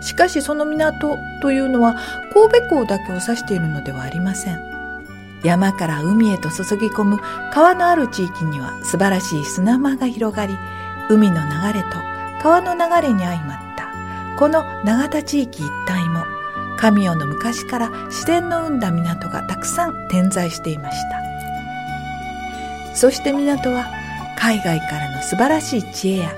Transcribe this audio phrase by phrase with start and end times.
[0.00, 1.96] しかしその港というのは
[2.32, 4.60] 神戸港だけを指しているのではありません。
[5.42, 7.18] 山から海へと注ぎ込む
[7.52, 10.56] 川のある地域には素晴らしい砂間が広がり
[11.08, 11.88] 海の流れと
[12.42, 13.86] 川の流れに相まった。
[14.38, 16.24] この永田地域一帯も
[16.78, 22.94] 神代の昔から自然の生んだ港がたくさん点在していました。
[22.94, 23.86] そして港は
[24.38, 26.34] 海外からの素晴らしい知恵や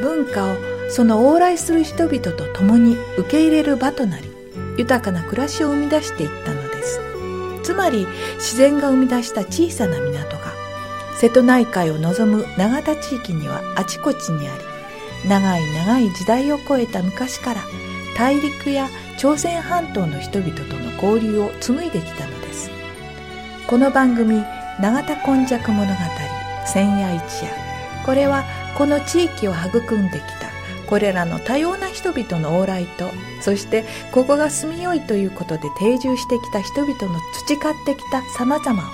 [0.00, 0.56] 文化を
[0.92, 4.30] その往来する人々と共に受け入れる場となり
[4.76, 7.00] 豊かな暮らしを生み出していったのです。
[7.62, 10.52] つまり自然が生み出した小さな港が
[11.16, 14.58] 瀬戸内海を望む永田地域にはあちこちにあ
[15.22, 17.62] り長い長い時代を超えた昔から
[18.14, 22.70] 大陸や朝鮮半島の人々との交流を紡いできたのです。
[23.66, 24.44] この番組
[24.78, 25.94] 「永田今昔物語
[26.66, 27.50] 千夜一夜」
[28.04, 28.44] これは
[28.76, 30.41] この地域を育んできた
[30.92, 33.08] これらの多様な人々の往来と
[33.40, 38.86] そしてここが住みよいということで定住してきた人々の培ってきた様々を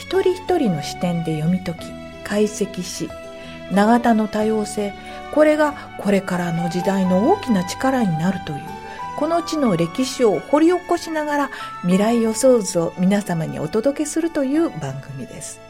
[0.00, 1.86] 一人一人の視点で読み解き
[2.24, 3.08] 解析し
[3.70, 4.92] 永田の多様性
[5.32, 8.60] これがこれからの時代の大きな力になるという
[9.16, 11.50] この地の歴史を掘り起こしながら
[11.82, 15.67] 未来予想図を皆様にお届けするという番組です。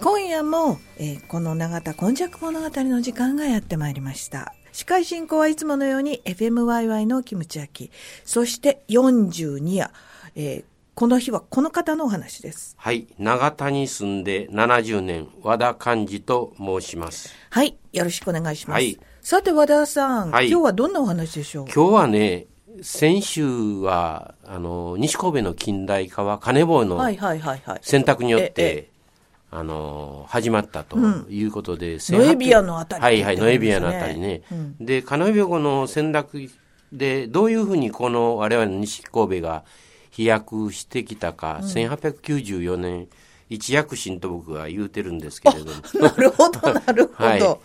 [0.00, 4.54] 今夜も、えー、この永田今昔物語の時間がやってまいりました。
[4.72, 7.92] 司会進行はいつものように FMYY のキムチ焼き。
[8.24, 9.90] そして42夜、
[10.36, 12.74] えー、この日はこの方のお話です。
[12.78, 13.08] はい。
[13.18, 17.34] 長田に住んで70年、和田寛治と申します。
[17.50, 17.76] はい。
[17.92, 18.76] よろしくお願いします。
[18.76, 21.66] はいさて和田さん、はい今日はどんなお話でしょう？
[21.66, 22.46] 今日はね、
[22.80, 27.80] 先週は、あの、西神戸の近代化は金棒のはいはいはいはい。
[27.82, 28.90] 選択によっええて、
[29.52, 30.96] あの、始まったと
[31.28, 34.42] いうことで、ノエビアのあたりはいはい、ノエビアのあたりね。
[34.50, 34.76] うん。
[34.78, 36.48] で、金棒の選択
[36.92, 39.64] で、どういうふうにこの我々の西神戸が
[40.10, 43.08] 飛躍してきたか、1894年、
[43.48, 45.72] 一躍進と僕は言うてるんですけれども。
[46.00, 47.24] なるほど、 なるほど。
[47.24, 47.58] はい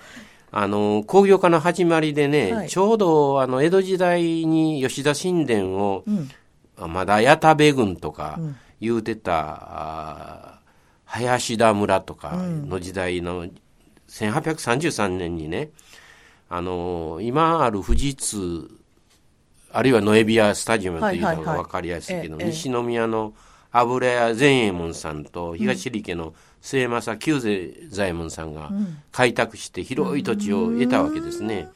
[0.58, 2.70] あの、工業化の始まりでね、はい。
[2.70, 6.30] ちょうどあの、江戸時代に吉田神殿を、ん。
[6.78, 8.40] あまだ矢田部郡とか
[8.80, 10.60] 言うてた、あ
[11.06, 13.48] 林田村とかの時代の
[14.10, 15.70] 1833年にね、
[16.50, 18.70] あの、今ある富士通、
[19.72, 23.34] あるいはノエビアスタジアムというのが分かりやすいけど、ええ西宮の
[23.72, 28.72] 油屋善右衛門さんと東利家の末政久世左衛門さんが
[29.12, 31.68] 開拓して広い土地を得たわけですね。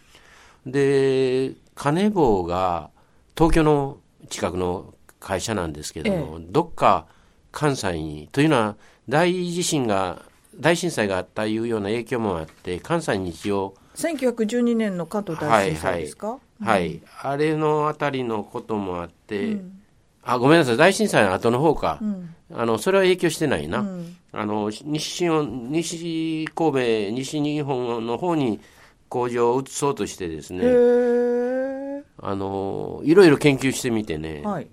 [0.66, 2.90] で、金棒が
[3.36, 3.98] 東京の
[4.30, 7.06] 近くの会社なんですけども、どっか
[7.52, 8.76] 関西に、というのは
[9.08, 10.22] 大地震が、
[10.60, 19.58] 大震災があったいうような影響もあって、関西に一応、1912年の関東大震災ですか、はい、あれのあたりのこともあって、
[20.24, 22.00] あ、ごめんなさい、大震災の後の方か。
[22.54, 23.86] あの、それは影響してないな。
[24.32, 26.80] あの、西西神戸、
[27.12, 28.60] 西日本の方に
[29.08, 32.04] 工場を移そうとしてですへね、ー。
[32.22, 34.68] あの、いろいろ研究してみてね、はい。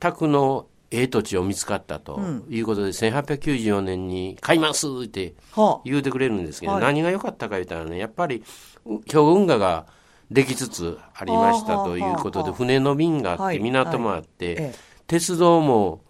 [0.00, 5.80] 全くのええ土地を見つかったということで、1894年に買いますってはあ。
[5.84, 6.82] 言うてくれるんですけど、はい。
[6.82, 8.44] 何が良かったか言ったらね、やっぱり、
[8.86, 9.86] う兵庫運河が
[10.30, 14.74] できつつありましたということで、船の便があって、はい港もあって、ええ。
[15.06, 16.00] 鉄道も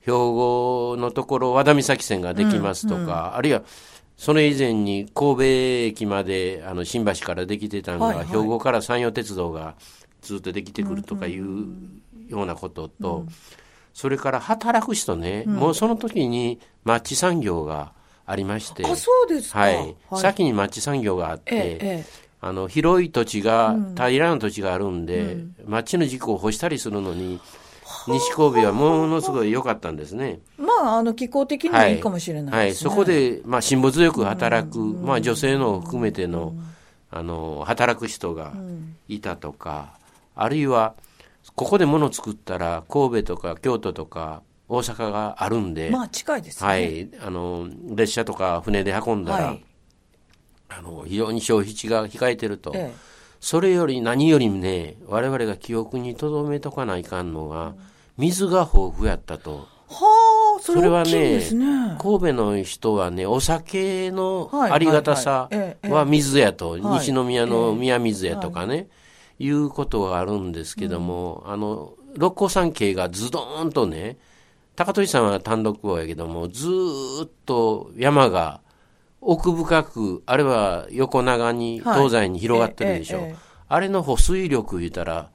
[0.00, 3.62] 兵庫のところ和田岬線ができますとか、あるいは
[4.16, 8.26] それ以前に神戸駅まであの新橋からできてたのが、はいはい。
[8.26, 9.74] 兵庫から山陽鉄道が
[10.20, 11.66] ずっとできてくるとかいう
[12.28, 13.26] ようなことと、
[13.94, 17.92] それから働く人ね、もうその時にマッチ産業が
[18.26, 19.60] ありまして、あ、そうですか。
[19.60, 22.04] はい、先にマッチ産業があって、ええええ。
[22.40, 27.40] あの広い土地が、平らな土地があるんで、マッチの軸を干したりするのに、
[28.08, 30.40] 西神戸はものすごい良かったんですね。
[30.58, 32.90] まあ、あの、気候的にはいいかもしれないはい、ですね。
[32.90, 36.54] そこで、まあ、辛抱強く働く、まあ、女性の含めての、
[37.10, 38.52] あの、働く人が
[39.08, 39.94] いたとか、
[40.34, 40.94] あるいは、
[41.54, 46.68] ここで物を作ったら、神戸とか京都とか大阪があるんで、まあ、近いですね。
[46.68, 49.64] はい、あの、列車とか船で運んだら、はい。
[50.68, 52.72] あの、非常に消費地が控えてると。
[52.74, 53.14] ええ。
[53.40, 57.74] それより何よりもね、我々が記憶に留めとかないかんのが、
[58.16, 59.68] 水が豊富やったと。
[59.86, 61.40] はあ、そそれはね
[62.00, 65.50] 神戸の人はね、お酒のはいありがたさ
[65.82, 66.80] は水やと、はい。
[66.80, 67.74] 西宮のええ。
[67.74, 68.88] 宮水やとかね、
[69.38, 74.18] いうことがあるんですけども、あの、六甲山系がズドーンとね、
[74.76, 78.60] 高取さんは単独王やけども、ずーっと山が
[79.20, 83.18] 奥深く、あるいは横長にはい東西に広がってるでしょ。
[83.18, 85.30] ええええあれの保水力言ったら、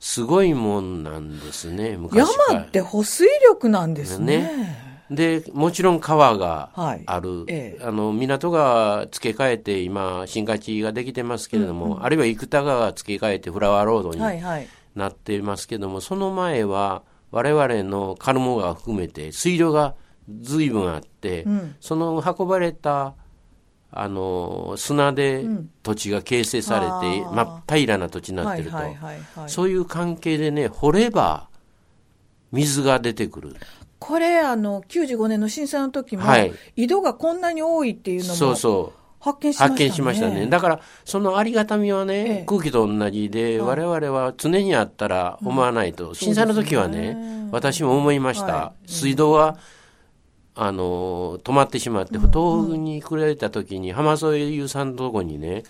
[0.00, 2.18] すごいもんなんですね、昔。
[2.50, 4.83] 山って保水力なんですね。
[5.10, 7.02] で、もちろん川がはい。
[7.06, 7.84] ある、ええ。
[7.84, 14.68] あの港が付け替えて今、新勝地ができてますけれども、あるいは生田川が付け替えてフラワーロードにはいはい。
[14.94, 19.94] なっていますけども、その前は我々のカルモ川含めて水量が
[20.40, 21.76] 随分あって、うん。
[21.80, 23.14] その運ばれた
[23.90, 25.44] あの砂で
[25.82, 27.34] 土地が形成されて、あー。
[27.34, 29.50] 真っ平らな土地になってると、はいはいはいはい。
[29.50, 31.48] そういう関係でね、掘れば
[32.52, 33.56] 水が出てくる。
[34.06, 36.52] これ、あの、95年の震災の時も、はい。
[36.76, 39.00] 井戸がこんなに多いっていうのもそうそう。
[39.18, 39.70] 発見しましたね。
[39.70, 40.46] 発見しましたね。
[40.46, 42.44] だから、そのありがたみはね、ええ。
[42.46, 46.12] 空気と同じで、我々は常にあったら思わないと。
[46.12, 47.48] 震災の時はね、ね。
[47.50, 48.46] 私も思いました。
[48.46, 49.56] は水道は、
[50.54, 55.62] あの、止まってしまって、東北に来られた時に、浜添優さんのとこにね、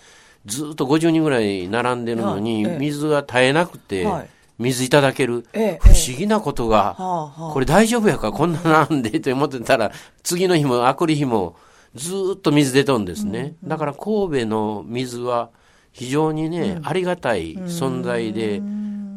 [0.45, 9.91] ずっと50人ぐらい並んでるのに、水が絶えなくて、はい水いただける、ええ不思議なことが、はあはあこれ大丈夫やか、こんななんでって思ってたら、
[10.23, 11.55] 次の日も、あくり日も、
[11.93, 13.55] ずーっと水出とんですね。
[13.63, 15.49] だから神戸の水は
[15.91, 18.61] 非常にね、ありがたい存在で、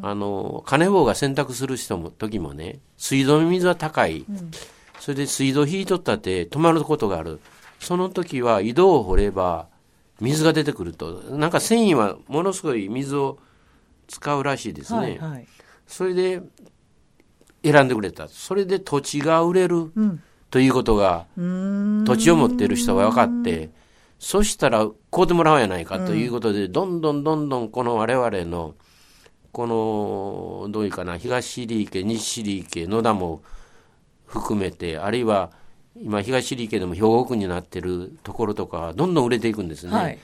[0.02, 4.24] あの、金棒が洗濯する人も、時もね、水道の水は高い。
[5.00, 7.40] それで水道引いとったって止まることがある。
[7.80, 9.66] その時は井戸を掘れば
[10.20, 11.22] 水が出てくると。
[11.30, 13.38] なんか繊維はものすごい水を
[14.08, 14.98] 使うらしいですね。
[14.98, 15.46] はいはい。
[15.86, 16.42] それで
[17.62, 18.28] 選んでくれた。
[18.28, 20.20] それで土地が売れるん
[20.50, 23.70] ということが、土地を持っている人が分かって、
[24.18, 28.74] そしたら買うてもらおうやないかということで、どんどんどんどんこの我々の、
[29.52, 33.42] この、どういうかな、東入池、西入池、野田も
[34.26, 35.52] 含めて、あるいは
[36.00, 39.92] 今東入池でも兵庫区になってるところとか、どんどん売れていくんですね。
[39.92, 40.18] はい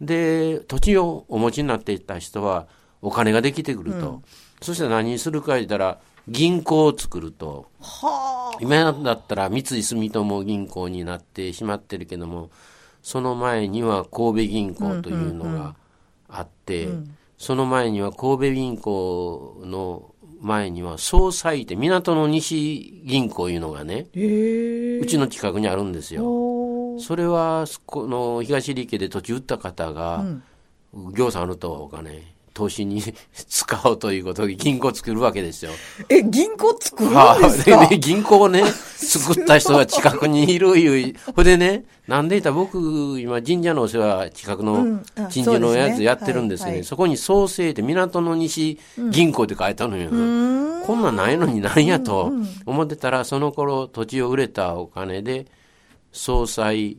[0.00, 2.66] で、土地をお持ちになっていた人は、
[3.02, 4.22] お金ができてくると。
[4.60, 5.98] そしたら何するか言ったら、
[6.28, 7.66] 銀行を作ると。
[7.80, 12.50] は今だったら三井住友銀行になってしまってるけども、
[13.02, 15.74] その前には神戸銀行というのが
[16.28, 16.88] あって、
[17.38, 24.06] その前には神戸銀行の前には総裁って港の西銀行いうのがね。
[24.12, 26.98] うちの近くにあるんですよ。
[27.00, 30.24] それは、この東利家で土地売った方が、
[30.92, 33.00] 行さんあるとお金、投資に
[33.46, 35.70] 使おうということで銀行作るわけですよ。
[36.08, 38.64] え、銀行作るんはあ、ですか、でね、銀行をね、
[38.96, 41.14] 作った人が近くにいるいう。
[41.36, 46.64] ほいでね、なんで言ったら僕、今神社のお世話、近くうのんあ神社のやつやってるんですね。
[46.64, 48.76] はいはいそこに創生って港の西
[49.12, 50.82] 銀行って書いてあるのよ。
[50.84, 52.32] こんなんないのになんやと
[52.66, 55.46] 思ってたら、その頃土地を売れたお金で、
[56.10, 56.96] 総裁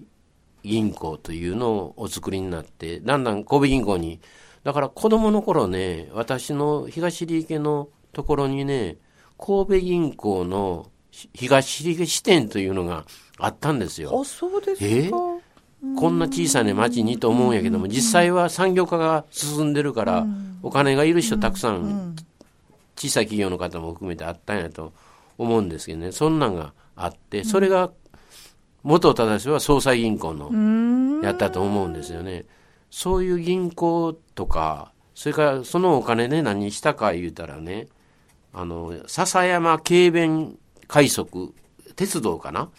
[0.64, 4.22] 銀行というのをお作りになって、だんだん神戸銀行に、
[4.64, 8.98] だから子供の頃ね、私の東利家のところにね、
[9.38, 10.90] 神戸銀行の
[11.34, 13.06] 東利家支店というのが
[13.38, 14.20] あったんですよ。
[14.20, 14.86] あ、そうですか。
[14.86, 15.12] え？
[15.98, 20.28] こんな小さな町にと思うんやけども、実際は産業化が進んでるから、
[20.62, 22.18] お金がいる人たくさん、
[22.98, 24.92] 小さい企業の方も含めてあったんやと
[25.38, 27.92] 思うんですけどね、そんなんがあって、それが、
[28.84, 32.46] 元正しは総裁銀行のやったと思うんですよね。
[32.90, 37.88] そういう銀行とか、それからそのお金で何したか言うたらね、
[38.54, 41.54] あの、笹山軽便快速、
[41.96, 42.70] 鉄道かな？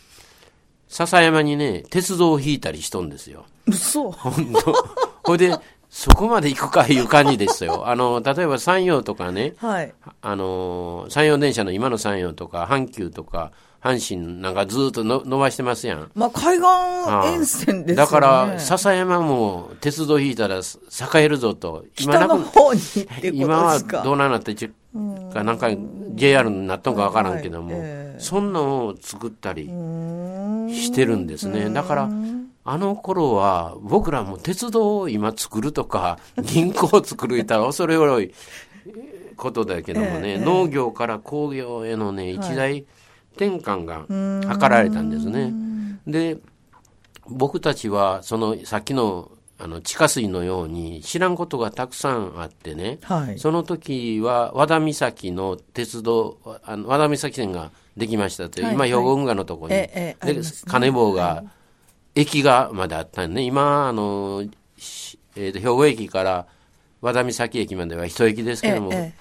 [0.89, 3.45] 笹山にね、鉄道を引いたりしとんですよ。
[3.67, 4.11] 嘘。
[4.11, 4.75] 本当。
[5.23, 5.57] ほいで、
[5.89, 7.89] そこまで行くかいう感じですよ。
[7.89, 9.95] あの、例えば山陽とかね、はい。
[10.23, 13.53] あの、山陽電車の今の山陽とか、阪急とか、
[13.83, 16.11] 阪神なんかずっとの伸ばしてますやん。
[16.15, 17.95] まあ、海岸沿線ですよね。
[17.95, 20.63] だから、笹山も鉄道引いたら栄
[21.23, 21.85] えるぞと。
[21.95, 24.03] 北の方にってこと今はですか。
[24.05, 24.71] どうなってち
[25.33, 25.71] か、なんか
[26.15, 31.71] JR になったんかわからんけども、はいええそんなんを作ったりしてるんですね。
[31.71, 32.11] だから、
[32.65, 38.35] あの頃は僕らも鉄道を今作るとか、 銀行を作るいたら恐れ多い
[39.37, 42.85] ことだけどもね、ええ農業から工業へのね、一大
[43.37, 45.53] 転換が図られたんですね。
[46.07, 46.39] で、
[47.27, 49.31] 僕たちは、その、さっきの、
[49.63, 53.39] あの地下水のように知らんことがたくさんあってね、はい。
[53.39, 60.17] その時は和田岬の鉄道あの和田岬線ができましたという、はい今兵庫運河のところに、で
[60.67, 61.45] 金棒が、
[62.15, 64.45] 駅がまであったんでね今あの、
[64.79, 66.47] しえーと兵庫駅から
[67.03, 69.13] 和田岬駅までは一駅ですけども、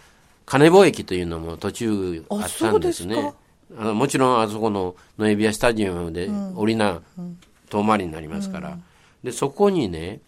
[0.46, 3.34] 金棒駅というのも途中あったんですね
[3.78, 7.02] あのもちろんあそこのノエビアスタジアムで降りな、
[7.70, 8.78] 遠回りになりますから、
[9.24, 10.22] でそこにね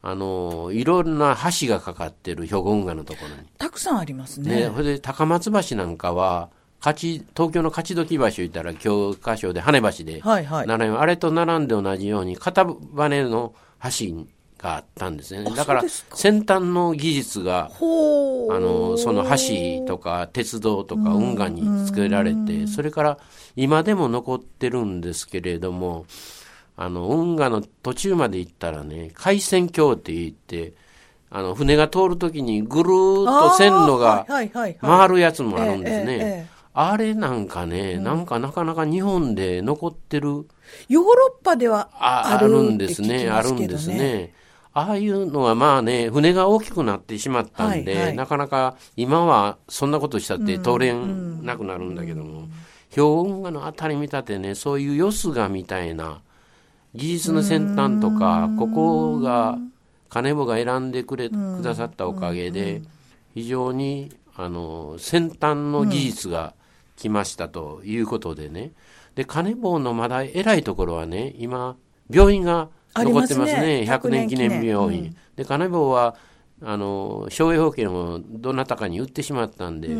[0.00, 3.48] あのいろんな橋がかかってる兵庫運河のところに。
[3.58, 4.70] たくさんありますね、ね。
[4.74, 6.50] それで高松橋なんかは
[6.80, 10.68] 勝ち東京の勝どき橋言ったら教科書で羽橋ではいはい。
[10.68, 14.26] あれと並んで同じように片羽の橋
[14.62, 15.44] があったんですね。
[15.46, 17.70] あだから先端の技術が。
[18.50, 23.18] あのその橋とか鉄道とか運河に作られてそれから
[23.56, 26.06] 今でも残ってるんですけれども
[26.76, 30.74] あの運河の途中まで行ったらね海鮮橋って言って
[31.30, 34.26] あの船が通るときにぐるーっと線路が
[34.80, 36.48] 回るやつもあるんですね。
[36.74, 40.46] あれなんかね、なんかなかなか日本で残ってる、
[40.88, 44.32] ヨーロッパではあるるんですね、あるんですね。
[44.74, 48.16] ああいうのはまあね、船が大きくなってしまったんで、はいはい。
[48.16, 52.48] なかなか今はそんなことしたって通れんなくなるんだけども、
[52.90, 56.22] 兵庫運河のあたり見たってね、そういうよすがみたいな、
[56.94, 59.58] 技術の先端とか、ここが、
[60.10, 62.82] 金棒が選んでくれ、くださったおかげで、
[63.34, 66.54] 非常に、あの、先端の技術が
[66.96, 68.72] 来ましたということでね。
[69.14, 71.76] で、金棒のまだ偉いところはね、今、
[72.10, 73.58] 病院が残ってますね。
[73.58, 74.08] ありますね。
[74.08, 75.02] 100年記念病院。
[75.04, 75.16] うん。
[75.36, 76.16] で、金棒は、
[76.64, 79.96] あの、商用保険をどなたかに売ってしまったんで、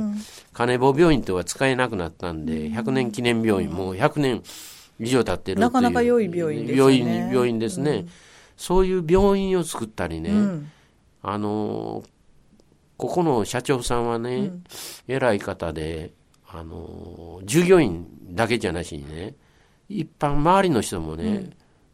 [0.52, 4.42] 金棒病院とは使えなくなったんで、100年記念病院、もう100年
[5.00, 6.98] 以上経ってるなかなか良い病院ですよね。
[6.98, 8.06] 病院病院ですね、
[8.56, 10.70] そういう病院を作ったりね、うん。
[11.22, 12.04] あの
[12.96, 14.52] ここの社長さんはね、
[15.08, 16.12] 偉い方で、
[16.46, 19.34] あの従業員だけじゃなしにね
[19.88, 21.50] 一般周りの人もね、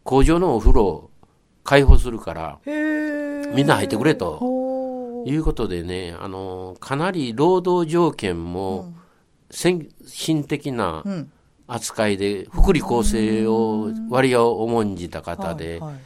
[0.09, 1.11] 工場のお風呂を
[1.65, 5.25] 開放するからみんな入ってくれと。
[5.27, 8.95] いうことでね、あのかなり労働条件も
[9.51, 11.33] 先進的なうん。
[11.71, 16.01] 扱いで福利厚生を割を重んじた方で、はいはい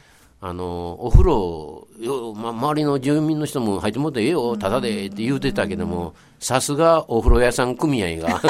[0.45, 8.41] あの、お風呂よ、ま、周りの住民の人も入ってもらってええよ、ただでって言うてたけども、さすがお風呂屋さん組合が、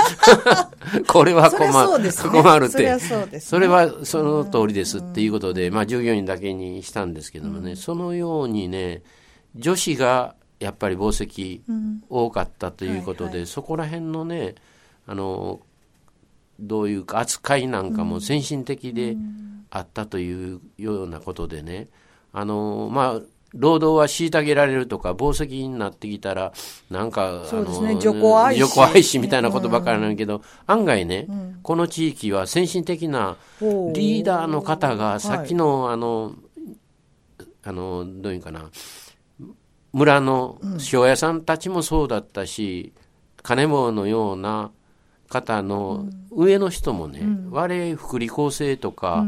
[1.07, 1.67] これは困
[1.99, 2.11] る、ね。
[2.11, 2.71] 困るって。
[2.71, 2.99] そりゃ。
[2.99, 3.39] そうですね。
[3.41, 9.03] それはその通りですっていうことで、まあ従業員だけにしたんですけどもね、そのようにね、
[9.55, 11.61] 女子がやっぱり紡績
[12.09, 14.55] 多かったということで、そこら辺のね、
[15.05, 15.59] あの、
[16.59, 19.15] どういうか扱いなんかも先進的で
[19.75, 21.87] あったというようなことでね、
[22.31, 23.21] あのまあ
[23.55, 26.53] 労働は虐げられるとか、紡績になってきたら、
[26.89, 27.89] なんか、そうですね。
[27.89, 31.27] あの女子愛し愛しみたいなことばかりなんだけど、案外ね、
[31.61, 36.33] この地域は先進的なリーダーの方が、さっきの、あの、
[37.63, 38.69] あの、どういうかな、
[39.91, 40.59] 村の
[40.91, 42.93] 塩屋さんたちもそうだったし、
[43.43, 44.71] 金棒のような
[45.29, 49.25] 方の上の人もね、我々福利厚生とか、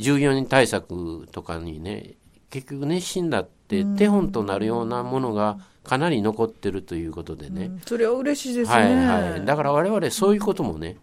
[0.00, 2.14] 従業員対策とかにね、
[2.50, 7.70] 結局熱心だって手本となるようなものがかなり残ってるということでね。
[7.86, 9.06] それは嬉しいですね。
[9.06, 9.44] はいはい。
[9.44, 10.96] だから我々そういうこともね、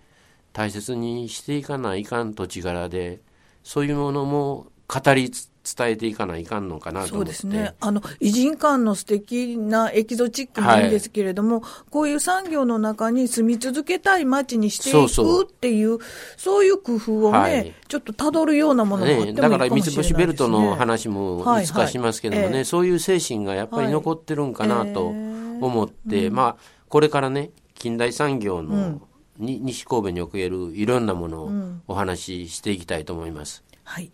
[0.54, 3.22] 大切にしていかないかん土地柄で、
[3.64, 7.32] そういうものも語りつ伝えていかないかんのかなとそう思って。
[7.32, 7.76] ですね。
[7.80, 16.00] あの、偉人館の素敵なエキゾチックなんですけれども、こういう産業の中に住み続けたい街にしていくっていう、
[16.38, 17.74] そういう工夫をね、はい。
[17.88, 22.66] ちょっと辿るようなものがあってもいね、いかもしれないだから三星ベルトの話もいつかしますけどもね、はいはい。
[22.66, 25.16] そういう精神がやっぱり残ってるんかなとはい。
[25.16, 25.66] えー。
[25.66, 26.58] 思って、まあ、
[26.90, 29.02] これからね、近代産業の、
[29.38, 31.52] に西神戸におけるいろんなものを
[31.88, 33.64] お話ししていきたいと思います。
[33.84, 34.12] はい。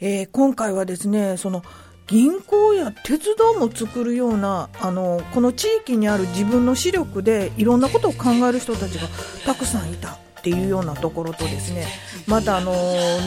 [0.00, 1.62] えー今回はですね、その、
[2.06, 9.08] 銀行や鉄道も作るような、あの、この地域にある自分の視力でいろんなことを考える人たちが
[9.44, 11.88] たくさんいたっていうようなところとですね、
[12.28, 12.72] またあの、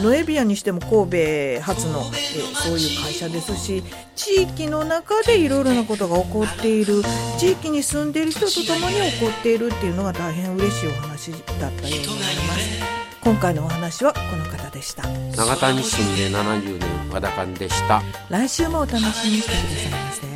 [0.02, 3.82] ノエビアにしても神戸発の、えーそういう会社ですし、
[4.16, 7.02] 地域の中でいろいろなことが起こっている、
[7.38, 12.80] 地域に住んでいる人と共に起こっているっていうのが大変嬉しいお話だったように思います。
[13.20, 15.02] 今回のお話はこの方でした。
[15.36, 18.02] 長田に住んで70年、和田勘でした。
[18.30, 20.30] 来週もお楽しみにしてくださいませ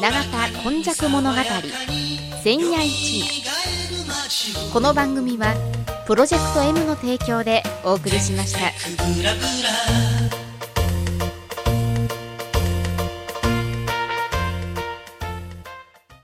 [0.00, 1.36] 永田今昔物語
[2.42, 3.52] 千夜一夜
[4.72, 5.54] この番組は
[6.06, 10.37] プロジェクト M の提供でお送りしました。